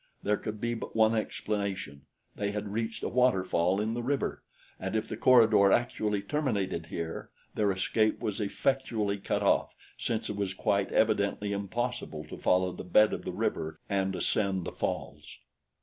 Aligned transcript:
There 0.23 0.37
could 0.37 0.59
be 0.59 0.73
but 0.73 0.95
one 0.95 1.13
explanation 1.13 2.07
they 2.35 2.53
had 2.53 2.73
reached 2.73 3.03
a 3.03 3.07
waterfall 3.07 3.79
in 3.79 3.93
the 3.93 4.01
river, 4.01 4.41
and 4.79 4.95
if 4.95 5.07
the 5.07 5.15
corridor 5.15 5.71
actually 5.71 6.23
terminated 6.23 6.87
here, 6.87 7.29
their 7.53 7.71
escape 7.71 8.19
was 8.19 8.41
effectually 8.41 9.19
cut 9.19 9.43
off, 9.43 9.75
since 9.99 10.27
it 10.27 10.35
was 10.35 10.55
quite 10.55 10.91
evidently 10.91 11.51
impossible 11.53 12.23
to 12.29 12.37
follow 12.39 12.71
the 12.71 12.83
bed 12.83 13.13
of 13.13 13.25
the 13.25 13.31
river 13.31 13.79
and 13.87 14.15
ascend 14.15 14.65
the 14.65 14.71
falls. 14.71 15.37